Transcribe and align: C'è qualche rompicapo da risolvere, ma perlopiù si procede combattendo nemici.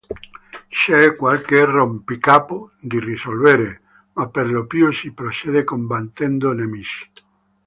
C'è 0.67 1.15
qualche 1.15 1.63
rompicapo 1.63 2.71
da 2.81 2.97
risolvere, 2.97 3.81
ma 4.13 4.27
perlopiù 4.29 4.91
si 4.91 5.11
procede 5.11 5.63
combattendo 5.63 6.53
nemici. 6.53 7.07